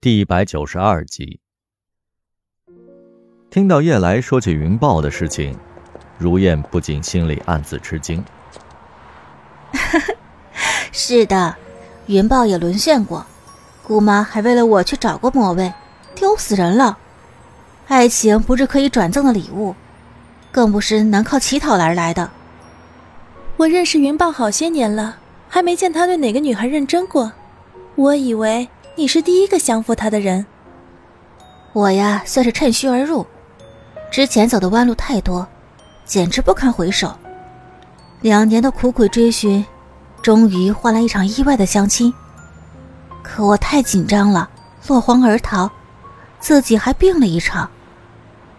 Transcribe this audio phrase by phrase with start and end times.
[0.00, 1.40] 第一百九十二集。
[3.50, 5.58] 听到叶来说起云豹的事情，
[6.16, 8.24] 如燕不禁心里暗自吃惊。
[10.92, 11.56] 是的，
[12.06, 13.26] 云豹也沦陷过，
[13.82, 15.74] 姑妈还为了我去找过魔位，
[16.14, 16.96] 丢死人了。
[17.88, 19.74] 爱情不是可以转赠的礼物，
[20.52, 22.30] 更不是能靠乞讨而来的。
[23.56, 25.16] 我认识云豹好些年了，
[25.48, 27.32] 还没见他对哪个女孩认真过。
[27.96, 28.68] 我以为。
[28.98, 30.44] 你是第一个降服他的人，
[31.72, 33.24] 我呀算是趁虚而入。
[34.10, 35.46] 之前走的弯路太多，
[36.04, 37.16] 简直不堪回首。
[38.22, 39.64] 两年的苦苦追寻，
[40.20, 42.12] 终于换来一场意外的相亲。
[43.22, 44.50] 可我太紧张了，
[44.88, 45.70] 落荒而逃，
[46.40, 47.70] 自己还病了一场。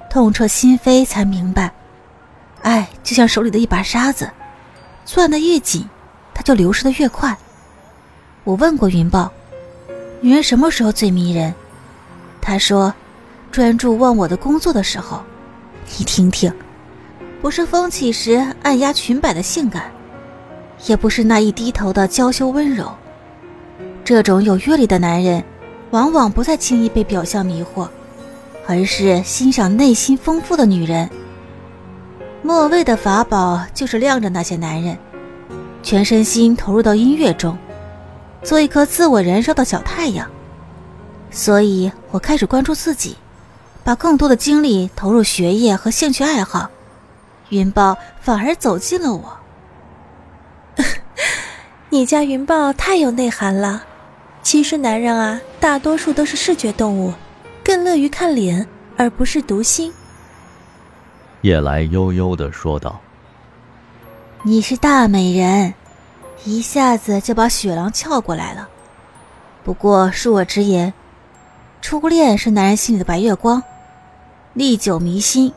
[0.10, 1.70] 痛彻心扉，才明白，
[2.62, 4.32] 爱就像手里的一把沙子，
[5.06, 5.86] 攥得越紧，
[6.34, 7.38] 它就流失的越快。
[8.46, 9.30] 我问过云豹。
[10.22, 11.54] 女人什么时候最迷人？
[12.42, 12.94] 他说
[13.52, 15.22] ：“专注忘我的工作的时候。”
[15.98, 16.54] 你听听，
[17.42, 19.92] 不是风起时按压裙摆的性感，
[20.86, 22.92] 也不是那一低头的娇羞温柔。
[24.04, 25.44] 这种有阅历的男人，
[25.92, 27.88] 往往不再轻易被表象迷惑，
[28.68, 31.10] 而是欣赏内心丰富的女人。
[32.44, 34.98] 莫蔚的法宝就是晾着那些男人，
[35.82, 37.58] 全身心投入到音乐中。
[38.44, 40.30] 做一颗自我燃烧的小太阳，
[41.30, 43.18] 所以我开始关注自己，
[43.84, 46.70] 把更多的精力投入学业和兴趣爱好。
[47.50, 49.38] 云豹反而走近了我。
[51.90, 53.84] 你家云豹太有内涵了。
[54.42, 57.14] 其实男人啊，大多数都是视觉动物，
[57.64, 59.94] 更乐于看脸，而不是读心。
[61.42, 63.00] 夜来悠悠的说道
[64.44, 65.74] ：“你是大美人。”
[66.46, 68.70] 一下子就把雪狼撬过来了。
[69.64, 70.94] 不过恕我直言，
[71.82, 73.62] 初恋是男人心里的白月光，
[74.54, 75.54] 历久弥新。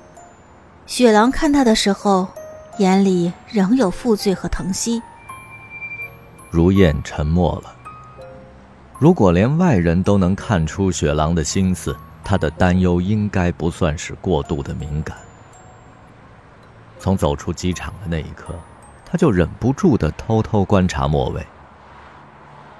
[0.87, 2.29] 雪狼看他的时候，
[2.79, 5.01] 眼里仍有负罪和疼惜。
[6.51, 7.75] 如燕沉默了。
[8.99, 15.17] 如果连外人都能看出雪狼的心思，他的担忧应该不算是过度的敏感。
[16.99, 18.55] 从走出机场的那一刻。
[19.13, 21.47] 他就忍不住的偷偷观察莫蔚。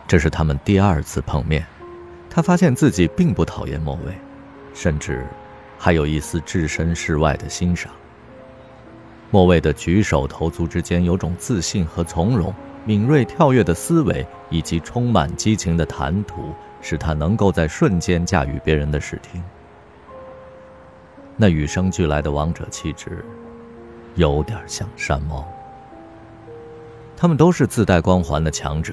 [0.09, 1.63] 这是他们第二次碰面，
[2.31, 4.15] 他发现自己并不讨厌莫蔚，
[4.73, 5.27] 甚至
[5.79, 7.93] 还有一丝置身事外的欣赏。
[9.31, 12.51] 莫蔚的举手投足之间有种自信和从容，
[12.87, 19.43] 敏锐跳跃的思维以及充满激情的谈吐，使他能够在瞬间驾驭别人的视听。
[21.37, 23.23] 那与生俱来的王者气质，
[24.15, 25.47] 有点像山猫。
[27.23, 28.93] 他们都是自带光环的强者，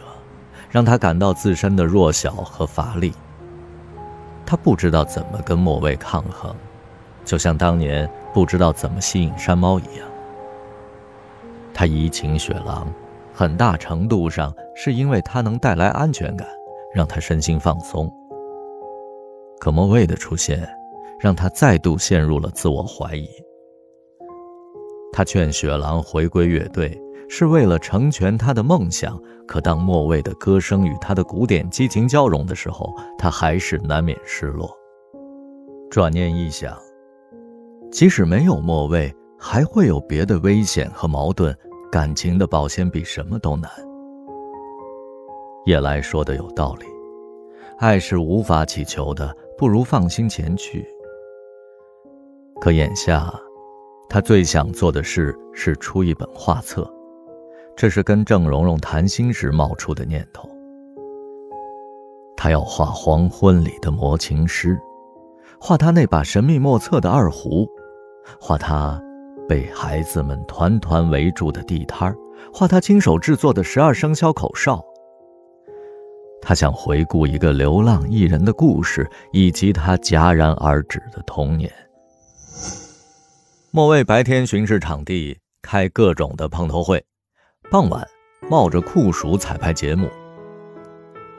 [0.70, 3.12] 让他感到自身的弱小和乏力。
[4.46, 6.56] 他不知道怎么跟莫蔚抗衡，
[7.26, 10.08] 就像当年不知道怎么吸引山猫一样。
[11.74, 12.94] 他移情雪狼，
[13.34, 16.48] 很大程度上是因为他能带来安全感，
[16.94, 18.08] 让他身心放松。
[19.60, 20.70] 可莫蔚的出现，
[21.20, 23.28] 让他再度陷入了自我怀疑。
[25.12, 26.96] 他劝雪狼回归乐队。
[27.30, 29.18] 是为了成全他的梦想，
[29.48, 34.76] 可当莫蔚的歌声与他的古典激情交融的时候，他还是难免失落。
[35.92, 36.76] 转念一想，
[37.92, 41.56] 即使没有莫蔚，还会有别的危险和矛盾。
[41.92, 43.72] 感情的保鲜比什么都难。
[45.66, 46.86] 叶来说的有道理，
[47.80, 50.86] 爱是无法祈求的，不如放心前去。
[52.62, 53.34] 可眼下，
[54.08, 56.88] 他最想做的事是出一本画册。
[57.80, 60.50] 这是跟郑蓉蓉谈心时冒出的念头。
[62.36, 64.78] 他要画黄昏里的魔琴师，
[65.62, 67.66] 画他那把神秘莫测的二胡，
[68.38, 69.02] 画他
[69.48, 72.14] 被孩子们团团围住的地摊
[72.54, 74.84] 画他亲手制作的十二生肖口哨。
[76.42, 81.72] 他想回顾一个流浪艺人的故事，以及他戛然而止的童年。
[83.72, 87.02] 莫为白天巡视场地，开各种的碰头会。
[87.72, 88.04] 傍晚，
[88.50, 90.10] 冒着酷暑彩排节目。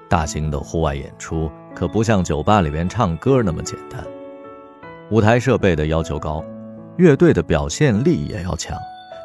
[0.09, 4.01] 大型的户外演出可不像酒吧里边唱歌那么简单，
[5.11, 6.45] 舞台设备的要求高，
[6.99, 8.79] 乐队的表现力也要强，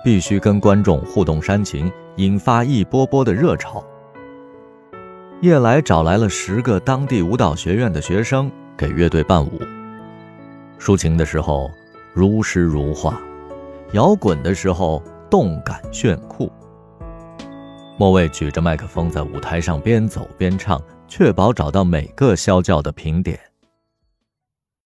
[0.04, 3.86] 必须跟观众互动煽情，引发一波波的热潮。
[5.42, 9.62] 叶来找来了十个当地舞蹈学院的学生给乐队伴舞，
[10.80, 11.70] 抒情的时候
[12.16, 13.22] 如诗如画，
[13.92, 16.52] 摇滚的时候动感炫酷。
[17.98, 23.40] 莫蔚举着麦克风在舞台上边走边唱，确保找到每个消教的评点。